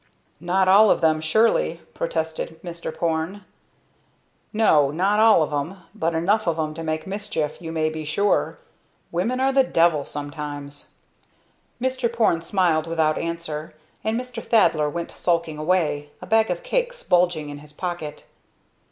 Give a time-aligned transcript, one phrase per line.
[0.39, 2.91] "Not all of them, surely," protested Mr.
[2.91, 3.45] Porne.
[4.51, 8.03] "No, not all of 'em, but enough of 'em to make mischief, you may be
[8.03, 8.57] sure.
[9.11, 10.89] Women are the devil, sometimes."
[11.79, 12.11] Mr.
[12.11, 14.43] Porne smiled without answer, and Mr.
[14.43, 18.25] Thaddler went sulking away a bag of cakes bulging in his pocket.